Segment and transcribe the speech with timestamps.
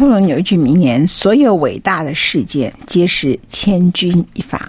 [0.00, 4.66] 破仑有一句名言：“所有伟大的事件皆是千钧一发。”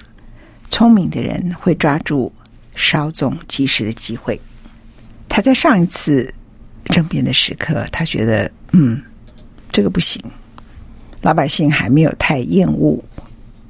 [0.69, 2.33] 聪明的人会抓住
[2.75, 4.41] 稍纵即逝的机会。
[5.29, 6.33] 他在上一次
[6.83, 9.01] 政变的时刻，他觉得，嗯，
[9.71, 10.21] 这个不行，
[11.21, 13.01] 老百姓还没有太厌恶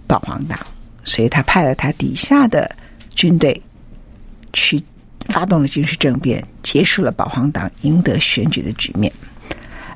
[0.07, 0.59] 保皇党，
[1.03, 2.75] 所以他派了他底下的
[3.13, 3.61] 军队
[4.51, 4.81] 去
[5.27, 9.13] 发动了军事政变，结束了保皇党赢得选举的局面。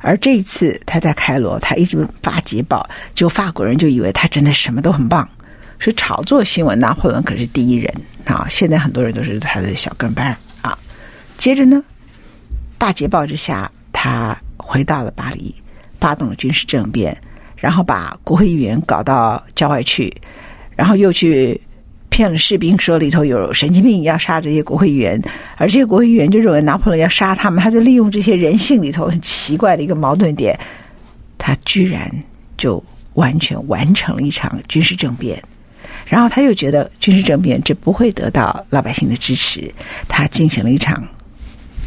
[0.07, 5.27] 而这一次，他在开罗，他一直发捷报，就法国人就以为他真的什么都很棒，
[5.79, 6.79] 所以炒作新闻。
[6.79, 7.91] 拿破仑可是第一人
[8.25, 8.45] 啊！
[8.47, 10.77] 现在很多人都是他的小跟班啊。
[11.39, 11.83] 接着呢，
[12.77, 15.55] 大捷报之下，他回到了巴黎，
[15.99, 17.19] 发动了军事政变，
[17.55, 20.15] 然后把国会议员搞到郊外去，
[20.75, 21.59] 然后又去。
[22.15, 25.21] 骗了士兵说里头有神经病要杀这些国会议员，
[25.57, 30.57] 而这些国会议员就认为拿破仑要杀他们，他就利用这些人性里头很奇怪的一个矛盾点，
[31.37, 32.09] 他居然
[32.55, 32.81] 就
[33.15, 35.43] 完全完成了一场军事政变，
[36.05, 39.69] 然后他又觉得军事政变这不会得到老百姓的支持，
[40.07, 41.05] 他进行了一场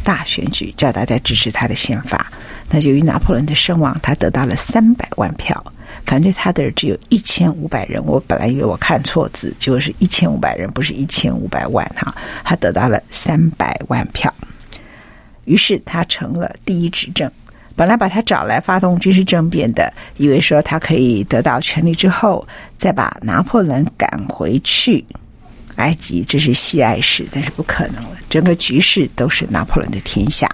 [0.03, 2.31] 大选举，叫大家支持他的宪法。
[2.69, 5.73] 那由于拿破仑的声望，他得到了三百万票。
[6.05, 12.15] 反对他的人只有一千五百人，我本来以为我看错字，结果是一千五百人，不是一千五百万哈。
[12.43, 14.33] 他得到了三百万票，
[15.45, 17.31] 于是他成了第一执政。
[17.75, 22.45] 本来把他找来发动军事政变的，以为说他可以得到权力之后，
[22.77, 25.05] 再把拿破仑赶回去
[25.75, 28.17] 埃及，这是西爱士，但是不可能了。
[28.29, 30.49] 整个局势都是拿破仑的天下。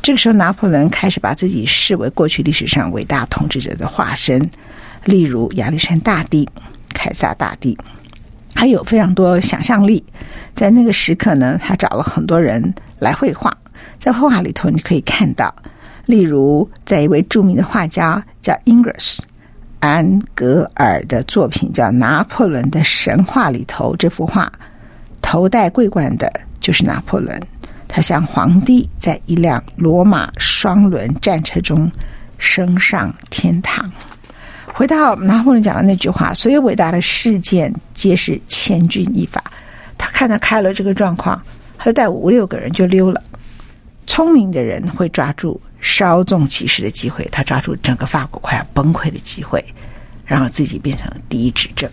[0.00, 4.50] 这个时候，拿破仑开始把自己视为过去历史上伟大统治者的化身，
[5.04, 6.48] 例如亚历山大帝、
[6.94, 7.76] 凯撒大帝，
[8.54, 10.02] 他有非常多想象力。
[10.54, 13.54] 在那个时刻呢，他找了很多人来绘画，
[13.98, 15.54] 在绘画里头你可以看到，
[16.06, 19.18] 例如在一位著名的画家叫 Ingres
[19.80, 24.50] 安格尔的作品叫《拿破仑的神话》里头，这幅画
[25.20, 27.38] 头戴桂冠的就是拿破仑。
[27.88, 31.90] 他像皇帝在一辆罗马双轮战车中
[32.36, 33.90] 升上天堂。
[34.66, 39.42] 回到拿破仑讲的那句话：“所有伟大的事件皆是千钧一发。”
[39.98, 41.42] 他看到开了这个状况，
[41.78, 43.20] 他就带五六个人就溜了。
[44.06, 49.64] 聪明的人会抓住稍纵即逝的机会，他抓住整个法国快要崩溃的机会，
[50.24, 51.90] 然后自己变成第一执政。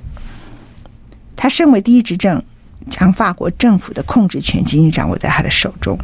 [1.35, 2.43] 他身为第一执政。
[2.89, 5.97] 将法国政府的控制权紧紧掌握在他的手中，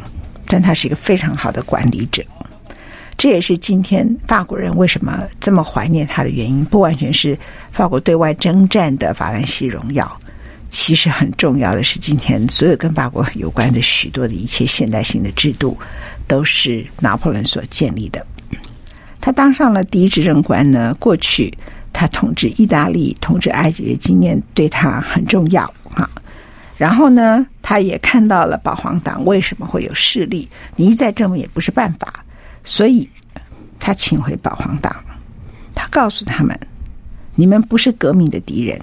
[0.46, 2.22] 但他是一个非常好的管理者。
[3.16, 6.64] 这也是今天法国人为什么这么怀念他的原因。
[6.64, 7.38] 不完全是
[7.70, 10.20] 法国对外征战的法兰西荣耀，
[10.70, 15.78] 其实很重要的是，今天所有跟法国有关的许多的一切现代性的制度，
[16.26, 18.26] 都是拿破仑所建立的。
[19.20, 21.52] 他当上了第一执政官呢，过去
[21.92, 25.72] 他统治意大利、统治埃及的经验对他很重要。
[26.82, 32.12] 然后呢，他也看到了保皇党为什么会有势力，你一再证明也不是办法，
[32.64, 33.08] 所以
[33.78, 34.92] 他请回保皇党。
[35.76, 36.58] 他告诉他们
[37.38, 38.82] ：“你们不是革命的敌人，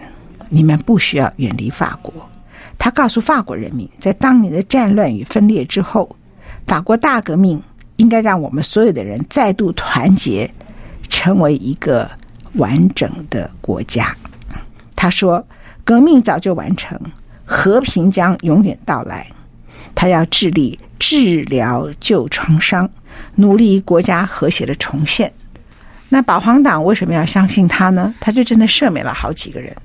[0.50, 2.13] 你们不需要远离法国。”
[2.79, 6.15] 他告诉法国人民，在当年的战乱与分裂之后，
[6.65, 7.62] 法国大革命
[7.97, 10.50] 应该让我们所有的人再度团结，
[11.09, 12.09] 成为一个
[12.53, 14.15] 完整的国家。
[14.95, 15.45] 他说
[15.83, 16.97] ：“革命早就完成。”
[17.59, 19.27] 和平将永远到来。
[19.94, 22.89] 他要致力治疗旧创伤，
[23.35, 25.29] 努力国家和谐的重现。
[26.07, 28.15] 那保皇党为什么要相信他呢？
[28.21, 29.75] 他就真的赦免了好几个人。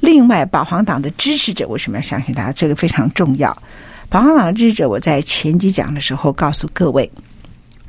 [0.00, 2.52] 另外，保皇党的支持者为什么要相信他？
[2.52, 3.56] 这个非常重要。
[4.10, 7.10] 保皇党的支持者，我在前几讲的时候告诉各位，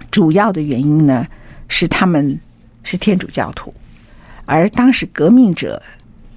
[0.10, 1.28] 主要的原因呢
[1.68, 2.40] 是他们
[2.84, 3.74] 是天主教徒，
[4.46, 5.82] 而当时革命者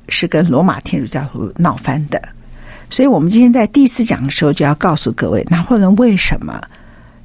[0.09, 2.21] 是跟罗马天主教徒闹翻的。
[2.91, 6.61] 所以，我们今天在第四讲的时候就要告诉各位，拿破仑为什么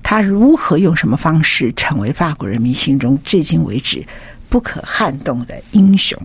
[0.03, 4.06] 他如何用什么方式成为法国人民心中至今为止
[4.47, 6.17] 不可撼动的英雄。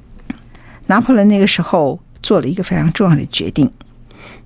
[0.86, 3.70] 拿破仑那个时候做了一个非常重要的决定，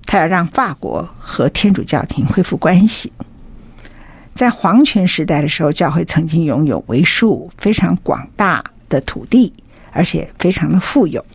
[0.05, 3.11] 他要让法国和天主教廷恢复关系。
[4.33, 9.51] 在皇权时代的时候，教会曾经拥有为数非常广大的土地，
[9.91, 11.25] 而且非常的富有。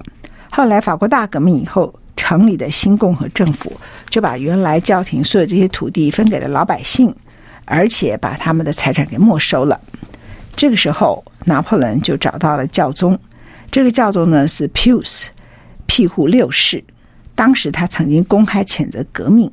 [0.51, 1.95] 后来法国大革命以后，
[2.31, 3.73] 城里的新共和政府
[4.09, 7.13] 就把原来教廷所有这些土地分给了老百姓，
[7.65, 9.81] 而且把他们的财产给没收了。
[10.55, 13.19] 这个时候，拿破仑就找到了教宗，
[13.69, 15.27] 这个教宗呢是 Pius
[15.87, 16.85] 庇护六世。
[17.35, 19.51] 当时他曾经公开谴责革命，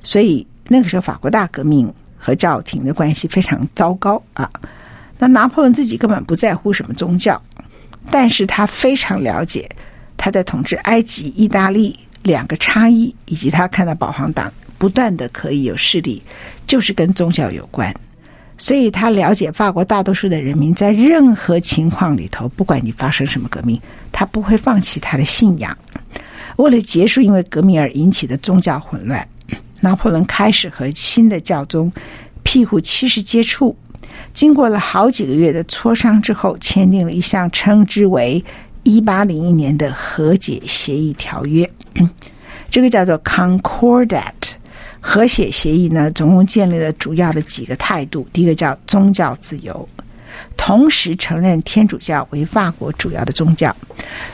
[0.00, 1.92] 所以那个时候法国大革命。
[2.16, 4.48] 和教廷的关系非常糟糕啊！
[5.18, 7.42] 那拿破仑自己根本不在乎什么宗教，
[8.10, 9.68] 但是他非常了解
[10.24, 16.22] 他在统治埃及、意大利两个差异，以及他看到保皇党不断的可以有势力，
[16.66, 17.94] 就是跟宗教有关。
[18.56, 23.78] 所以他了解法国大多数的人民在任何情况里头，不管你发生什么革命，
[24.10, 25.76] 他不会放弃他的信仰。
[26.56, 29.28] 为了结束因为革命而引起的宗教混乱。
[29.82, 31.92] 拿破仑开始和新的教宗
[32.42, 33.76] 庇护七世接触，
[34.32, 38.42] 经过了好几个月的磋商之后，签订了一项称之为
[38.84, 41.68] “一八零一年的和解协议条约”，
[42.70, 44.32] 这个叫做 Concordat。
[45.00, 49.88] 和解协议呢，总共建立了主要的几个态度：第一个叫宗教自由，
[50.56, 53.74] 同时承认天主教为法国主要的宗教，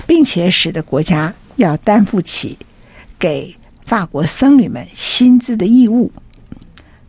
[0.07, 2.59] 并且使得国家要担负起
[3.19, 3.57] 给。
[3.87, 6.13] 法国僧侣们薪资的义务，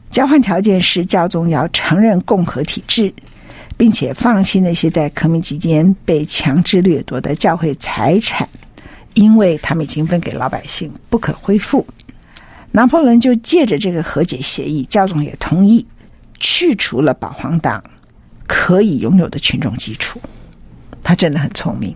[0.09, 3.13] 交换条件是教宗要承认共和体制，
[3.81, 8.47] 并且放弃那些在革命期间被强制掠夺的教会财产，
[9.15, 11.83] 因为他们已经分给老百姓，不可恢复。
[12.73, 15.83] 拿破仑就借着这个和解协议，教宗也同意
[16.37, 17.83] 去除了保皇党
[18.45, 20.21] 可以拥有的群众基础。
[21.01, 21.95] 他真的很聪明。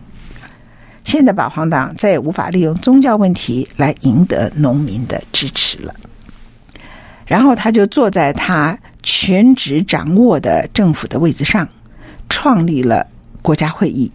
[1.03, 5.93] 现在保皇党再也无法利用宗教问题来赢得农民的支持了。
[7.27, 11.69] 然后他就坐在他全职掌握的政府的位置上，
[12.27, 13.07] 创立了
[13.41, 14.11] 国家会议。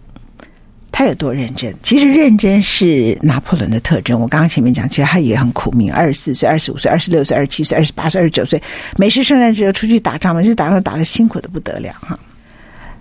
[0.91, 1.73] 他有多认真？
[1.81, 4.19] 其实认真是拿破仑的特征。
[4.19, 8.61] 我刚刚前面讲，其实他也很苦命，二十四岁、二十五岁、二十六岁、二十七岁、二十八岁、二十九岁，
[8.97, 12.19] 每次圣诞节出去打仗嘛，这打仗打得辛苦的不得了哈。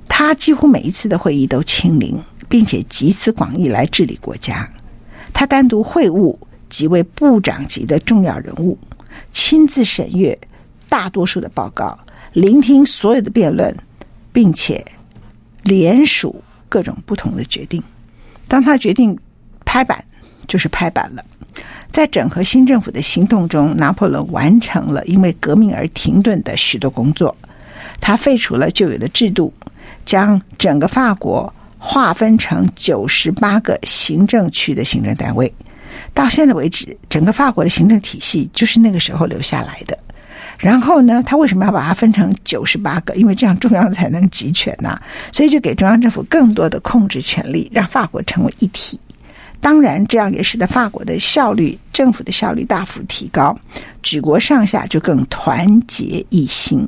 [0.08, 2.18] 他几乎每一次的会议都亲临。
[2.48, 4.68] 并且集思广益来治理国家，
[5.32, 6.36] 他单独会晤
[6.68, 8.76] 几位部长级的重要人物，
[9.30, 10.36] 亲自审阅
[10.90, 11.98] 大多数的报告，
[12.34, 13.74] 聆听所有的辩论，
[14.30, 14.84] 并且
[15.62, 17.82] 联署各种不同的决定。
[18.46, 19.18] 当他决定
[19.64, 20.04] 拍板，
[20.46, 21.24] 就是拍板了。
[21.90, 27.34] 在整合新政府的行动中，拿破仑完成了因为革命而停顿的许多工作。
[28.00, 29.54] 他废除了旧有的制度，
[30.04, 31.54] 将整个法国。
[31.82, 35.50] 划分成九十八个行政区的行政单位，
[36.12, 39.98] 到现在为止，整个法国的行政体系就是那个时候留下来的。
[40.60, 43.14] 然后呢，他为什么要把它分成九十八个？
[43.14, 44.96] 因为这样中央才能集权呐，
[45.32, 49.00] 所以就给中央政府更多的控制权力，让法国成为一体。
[49.58, 53.58] 当然，这样也使得法国的效率、政府的效率大幅提高，
[54.02, 56.86] 举国上下就更团结一心。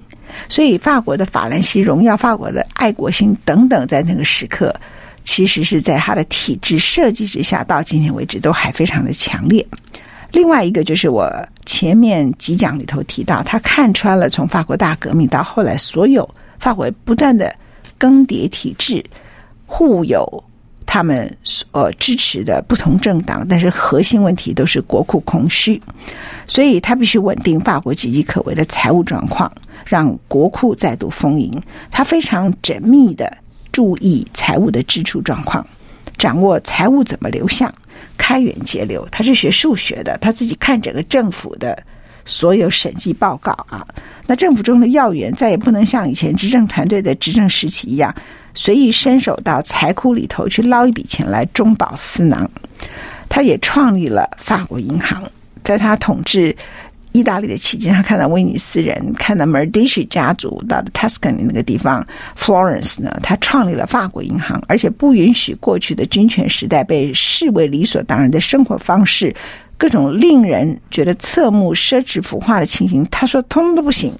[0.49, 4.75] 所以，法国的法兰西荣耀、法国的爱国心等等，在那个时刻，
[5.23, 9.67] 其实是在他的体制设计之下，到今天为止都还非常的强烈。
[10.33, 11.31] 另外一个就是我
[11.65, 16.29] 前面几讲里头提到，他看穿了从法国大革命到后来所有
[16.59, 17.55] 法国不断的
[17.99, 19.05] 更迭体制，
[19.67, 20.45] 互有。
[20.85, 25.81] 他们所支持的不同政党，但是核心问题都是国库空虚，
[26.47, 29.51] 所以他必须稳定法国岌岌可危的财务状况，
[29.87, 31.51] 让国库再度丰盈。
[31.91, 33.33] 他非常缜密的
[33.71, 35.67] 注意财务的支出状况，
[36.19, 37.73] 掌握财务怎么流向，
[38.17, 39.07] 开源节流。
[39.11, 41.81] 他是学数学的，他自己看整个政府的
[42.25, 43.87] 所有审计报告啊。
[44.27, 48.15] 那政府中的要员再也不能像以前执政团队的执政时期一样。
[48.55, 52.51] 随意伸手到财库里头去捞一笔钱来中饱私囊，
[53.27, 55.23] 他也创立了法国银行。
[55.63, 56.55] 在他统治
[57.13, 69.35] 意大利的期间，他看到威尼斯人，看到 Medici 家族到了 Tuscany 那个地方，Florence 呢，他创立了法国银行，而且不允许过去的君权时代被视为理所当然的生活方式，
[69.77, 74.13] 各种令人觉得侧目、奢侈、腐化的情形，他说通通都不行，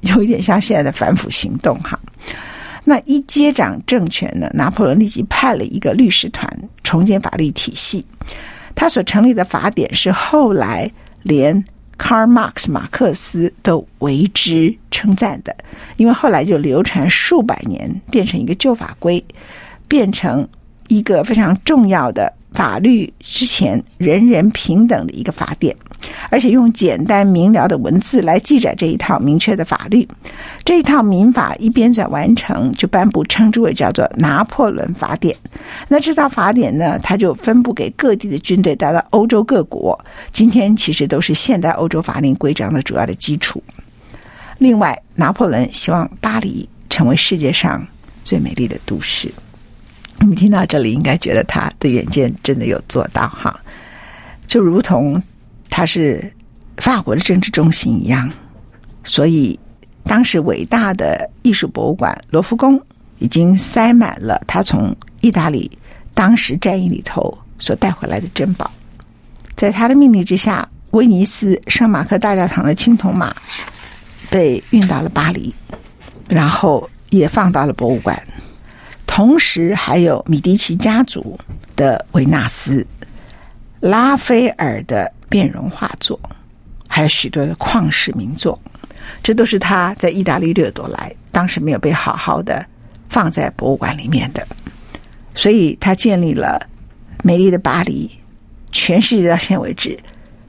[0.00, 1.98] 有一点像现在的反腐行动哈。
[2.84, 8.04] 那一接掌政权呢，拿破仑立即派了一个律师团重建法律体系。
[8.74, 10.90] 他所成立的法典是后来
[11.22, 11.62] 连
[12.02, 15.56] Karl Marx 马克思都为之称赞的，
[15.96, 19.24] 因为后来就流传数百年，变成一个旧法规，
[19.86, 20.46] 变成
[20.88, 25.76] 一个非常重要的法律之前人人平等的一个法典。
[26.30, 30.06] 而且用简单明了的文字来记载这一套明确的法律，
[30.64, 35.36] 这一套民法一编纂完成就颁布，称之为叫做拿破仑法典。
[35.86, 39.96] 那这套法典呢，它就分布给各地的军队，带到欧洲各国。
[40.32, 43.62] 今天其实都是现代欧洲法令规章的主要的基础。
[44.58, 47.86] 另外，拿破仑希望巴黎成为世界上
[48.24, 49.30] 最美丽的都市。
[50.28, 53.58] 你听到这里，应该觉得他的远见真的有做到哈，
[54.46, 55.22] 就如同。
[55.74, 56.30] 他是
[56.76, 58.30] 法国的政治中心一样，
[59.04, 59.58] 所以
[60.02, 62.78] 当时伟大的艺术博物馆罗浮宫
[63.20, 65.70] 已经塞满了他从意大利
[66.12, 68.70] 当时战役里头所带回来的珍宝。
[69.56, 73.34] 在他的命令之下，威尼斯圣马克大教堂的青铜马
[74.28, 75.54] 被运到了巴黎，
[76.28, 78.22] 然后也放到了博物馆。
[79.14, 81.38] 同时，还有米迪奇家族
[81.76, 82.86] 的维纳斯、
[83.80, 85.12] 拉斐尔的。
[85.28, 86.20] 变容画作，
[86.86, 88.60] 还有许多的旷世名作，
[89.22, 92.66] 这都是他在意大利掠夺来，当时没有被好好的
[93.08, 94.46] 放在博物馆里面的，
[95.34, 96.68] 所以他建立了
[97.22, 98.10] 美丽的巴黎，
[98.70, 99.98] 全世界到现在为止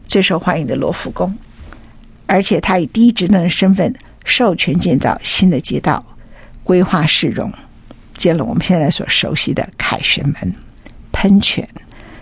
[0.06, 1.34] 最受欢迎的罗浮宫，
[2.26, 6.06] 而且他以第一职能的身份授权建造新的街道，
[6.66, 7.50] 规划市容，
[8.16, 10.56] 建了我们现在所熟悉的凯旋门、
[11.12, 11.68] 喷泉，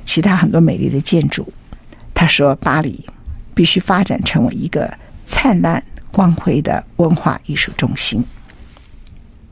[0.06, 1.52] 其他很多美丽的建筑。
[2.14, 3.06] 他说：“巴黎
[3.54, 4.92] 必须发展成为一个
[5.26, 8.24] 灿烂光辉的文化艺术中心。”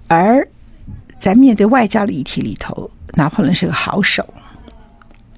[0.08, 0.48] 而
[1.18, 4.26] 在面对外交的议题里头，拿破仑是个好手。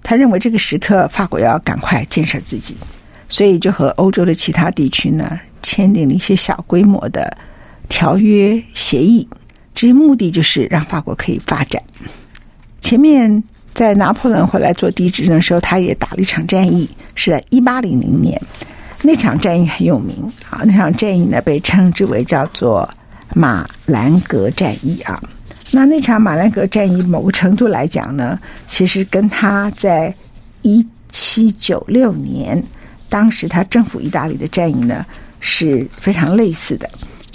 [0.04, 2.76] 他认为这个时刻法国要赶快建设自己，
[3.30, 7.38] 所以就和欧洲的其他地区呢签订了一些小规模的
[7.88, 9.28] 条约协议。
[9.74, 11.82] 这些目的就是让法国可以发展。
[12.80, 13.44] 前面。
[13.74, 18.40] 在拿破仑回来做第一职的时候，他也打了一场战役，是在一八零零年。
[19.02, 22.88] 那场战役很有名啊，那场战役呢被称之为叫做
[23.34, 25.18] 马兰格战役啊。
[25.72, 28.38] 那那场马兰格战役，某个程度来讲呢，
[28.68, 30.14] 其实跟他在
[30.64, 32.62] 一七九六年
[33.08, 35.06] 当时他征服意大利的战役呢
[35.40, 36.90] 是非常类似的。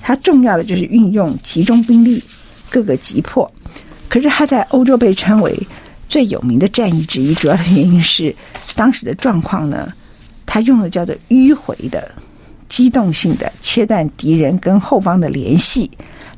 [0.07, 2.23] 它重要的就是运用集中兵力，
[2.71, 3.51] 各个击破。
[4.09, 5.59] 可是他在欧洲被称为。
[6.09, 8.35] 最有名的战役之一，主要的原因是
[8.77, 9.93] 当时的状况呢，
[10.47, 12.11] 他用的叫做迂回的、
[12.69, 15.91] 机动性的切断敌人跟后方的联系，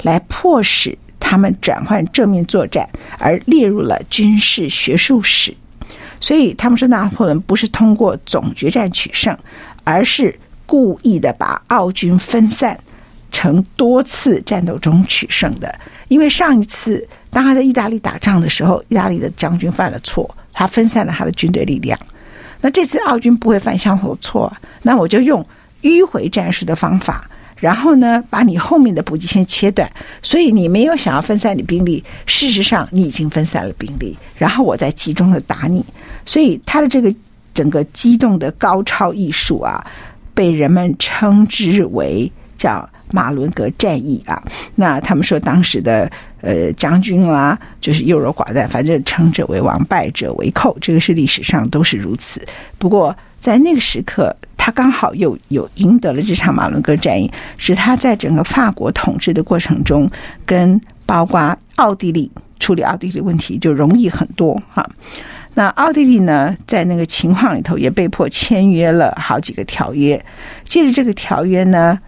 [0.04, 5.54] 来迫使他们转换正面作战，而列入了军事学术史。
[6.18, 9.36] 所以他们说拿破仑不是通过总决战取胜，
[9.84, 10.34] 而是
[10.64, 12.76] 故意的把奥军分散
[13.38, 15.72] 曾多次战斗中取胜的。
[16.08, 17.06] 因为上一次。
[17.30, 21.96] 当他在意大利打仗的时候，意大利的将军犯了错，他分散了他的军队力量。
[22.62, 25.44] 那这次奥军不会犯相同的错，那我就用
[25.82, 27.20] 迂回战术的方法，
[27.56, 29.86] 然后呢，把你后面的补给线切断。
[30.22, 35.84] 所以你没有想要分散你兵力，事实上你已经分散了兵力，然后我再集中的打你。
[36.24, 37.14] 所以他的这个
[37.52, 39.86] 整个机动的高超艺术啊，
[40.32, 42.88] 被人们称之为叫。
[43.10, 44.42] 马伦格战役啊，
[44.74, 46.10] 那他们说当时的
[46.40, 52.40] 呃将军啊，就是优柔寡断，反正成者为王，败者为寇，这个是历史上都是如此。
[52.78, 60.10] 不过在那个时刻，他刚好又有赢得了这场马伦格战役，使他在整个法国统治的过程中，
[60.44, 64.86] 跟包括奥地利处理奥地利问题就容易很多哈。
[65.54, 70.22] 那奥地利呢，在那个情况里头也被迫签约了好几个条约，
[70.64, 71.98] 借着这个条约呢。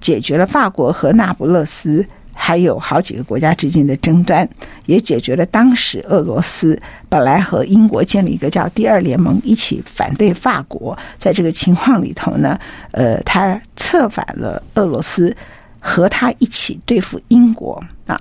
[0.00, 4.48] 解决了法国和那不勒斯还有好几个国家之间的争端，
[4.86, 10.96] 也解决了当时俄罗斯本来和英国建立一个叫第二联盟，一起反对法国。
[11.18, 12.58] 在这个情况里头呢，
[12.92, 15.36] 呃，他策反了俄罗斯，
[15.78, 18.18] 和他一起对付英国啊。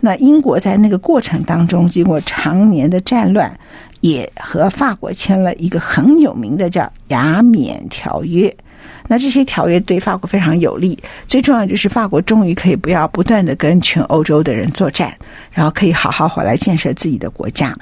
[0.00, 3.52] 那英国在那个过程当中，经过常年的战乱，
[4.00, 8.48] 也和法国签了一个很有名的叫《雅典条约》。
[9.08, 10.96] 那这些条约对法国非常有利，
[11.26, 15.12] 最重要就是法国终于可以不要不断的跟全欧洲的人作战，
[15.50, 17.74] 然后可以好好回来建设自己的国家。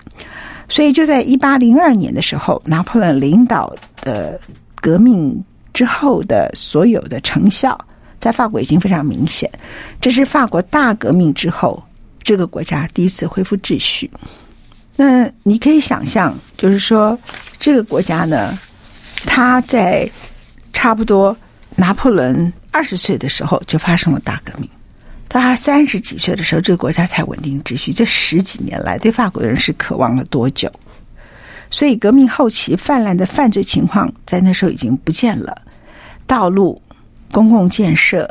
[0.68, 4.40] 所以就在一八零二年的时候，拿破仑领导的
[4.76, 7.78] 革命之后的所有的成效，
[8.18, 9.50] 在法国已经非常明显。
[10.00, 11.82] 这是法国大革命之后，
[12.22, 14.10] 这个国家第一次恢复秩序。
[14.96, 17.18] 那你可以想象，就是说
[17.58, 18.58] 这个国家呢，
[19.24, 20.08] 它在
[20.76, 21.34] 差不多
[21.74, 24.68] 拿破仑二十岁的时候就发生了大革命，
[25.26, 27.94] 到他三十几岁的时候，这个国家才稳定秩序。
[27.94, 30.70] 这十几年来，对法国人是渴望了多久？
[31.70, 35.56] 所以革命后期泛滥的犯罪情况，在那时候已经不见了，
[36.26, 36.80] 道路、
[37.32, 38.28] 公共建设、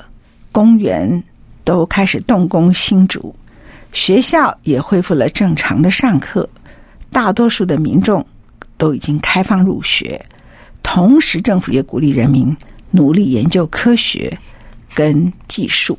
[0.52, 1.24] 公园
[1.64, 3.36] 都开始动工新筑。
[3.92, 6.48] 学校也恢复了正常的上课，
[7.10, 8.24] 大多数的民众
[8.78, 10.24] 都已经开放入学，
[10.86, 12.56] 同时政府也鼓励人民
[12.92, 14.38] 努力研究科学
[14.94, 15.98] 跟技术。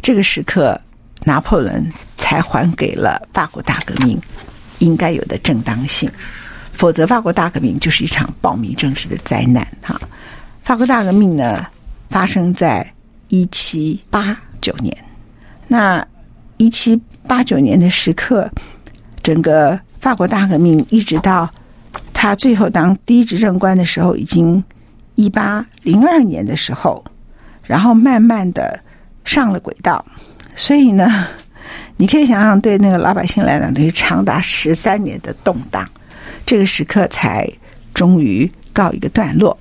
[0.00, 0.80] 这个时刻，
[1.24, 4.18] 拿破仑才还给了法国大革命
[4.78, 6.10] 应该有的正当性，
[6.72, 9.68] 否则法国大革命就是一场暴民政治的灾难。
[9.82, 10.00] 哈，
[10.64, 11.66] 法国大革命呢，
[12.08, 12.94] 发生在
[13.28, 14.96] 一七八九年，
[15.66, 16.02] 那。
[16.60, 18.50] 一七八九年的时刻，
[19.22, 21.48] 整个法国大革命一直到
[22.20, 24.62] 他最后当第一执政官的时候，已经
[25.14, 27.04] 一八零二年的时候，
[27.62, 28.80] 然后慢慢的
[29.24, 30.04] 上了轨道。
[30.56, 31.28] 所以呢，
[31.96, 35.88] 你可以想象，对那个老百姓来讲，等于长达十三年的动荡，
[36.44, 37.48] 这个时刻才
[37.94, 39.56] 终于告一个段落。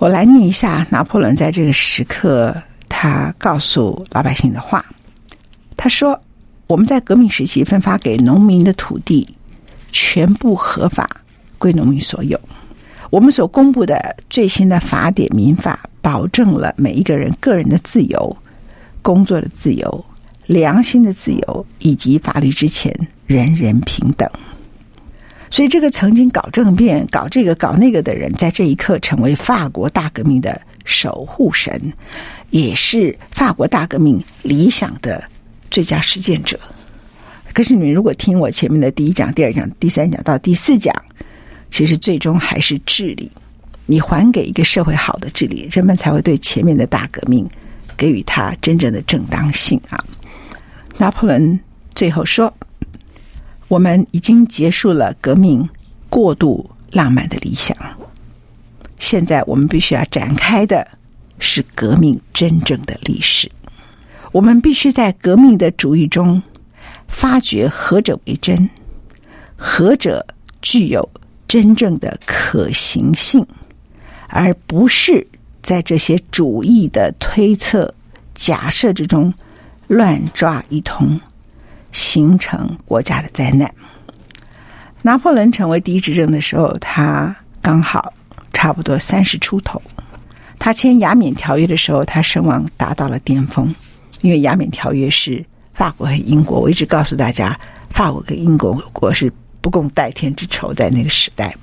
[0.00, 2.52] 我来念一下拿破仑在这个时刻
[2.88, 4.84] 他告诉老百姓的话。
[5.76, 6.20] 他说
[6.66, 9.36] ：“我们在革命时期分发给农民的土地，
[9.92, 11.08] 全部合法
[11.60, 12.40] 归农民所有。
[13.10, 18.36] 我们所公布的最新的法典民法，保证了每一个人个人的自由、
[19.02, 20.04] 工作的自由、
[20.46, 22.92] 良心的自由，以及法律之前
[23.26, 24.28] 人人平等。
[25.50, 31.92] 所以，这个曾经搞政变、搞这个搞那个的人，在这一刻成为法国大革命的守护神，
[32.50, 35.22] 也是法国大革命理想的。”
[35.70, 36.58] 最佳实践者。
[37.52, 40.92] 可是你们如果听我前面的第一讲、第二讲、第三讲到第四讲，
[41.70, 43.30] 其实最终还是治理。
[43.86, 47.48] 你还给一个社会好的治理，人们才会对前面的大革命
[47.96, 50.04] 给予他真正的正当性啊。
[50.98, 51.58] 拿破仑
[51.94, 52.52] 最后说
[53.66, 55.68] ：“我们已经结束了革命
[56.08, 57.76] 过度浪漫的理想，
[58.98, 60.86] 现在我们必须要展开的
[61.38, 63.50] 是革命真正的历史。”
[64.32, 66.40] 我们必须在革命的主义中
[67.08, 68.70] 发掘何者为真，
[69.56, 70.24] 何者
[70.62, 71.10] 具有
[71.50, 73.44] 真正的可行性，
[74.28, 75.26] 而不是
[75.60, 77.92] 在这些主义的推测、
[78.36, 79.34] 假设之中
[79.88, 81.20] 乱抓一通，
[81.90, 83.68] 形成国家的灾难。
[85.02, 88.14] 拿破仑成为第一执政的时候，他刚好
[88.52, 89.82] 差不多三十出头。
[90.56, 93.74] 他签雅典条约的时候，他声望达到了巅峰。
[94.20, 97.58] 因为雅典条约是法国和英国，我一直告诉大家，
[97.90, 100.72] 法国跟英国国是不共戴天之仇。
[100.72, 101.54] 在那个时代，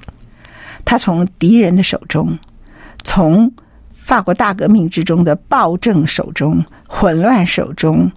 [0.86, 2.38] 他从敌人的手中，
[3.04, 3.52] 从
[3.98, 8.12] 法国大革命之中的暴政手中、混乱手中、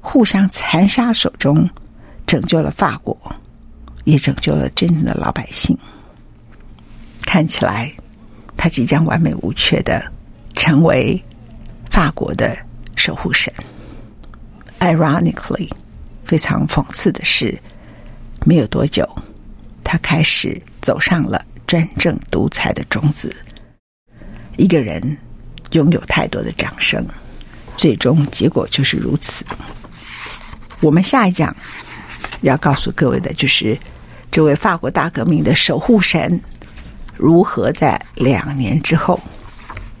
[0.00, 1.68] 互相残杀手中，
[2.26, 3.16] 拯救了法国，
[4.04, 5.76] 也拯救了真正的老百姓。
[7.26, 7.92] 看起来，
[8.56, 10.02] 他即将完美无缺的
[10.54, 11.22] 成为
[11.90, 12.56] 法国的
[12.96, 13.52] 守护神。
[14.78, 15.70] Ironically，
[16.24, 17.58] 非常讽刺的是，
[18.44, 19.08] 没有多久，
[19.82, 23.34] 他开始走上了专政独裁的种子。
[24.56, 25.16] 一个人
[25.72, 27.04] 拥有太多的掌声，
[27.76, 29.44] 最终结果就是如此。
[30.80, 31.54] 我们下一讲
[32.42, 33.78] 要告诉各位的就是，
[34.30, 36.40] 这位法国大革命的守护神
[37.16, 39.18] 如何在两年之后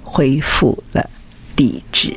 [0.02, 1.08] 恢复了
[1.56, 2.14] 帝制。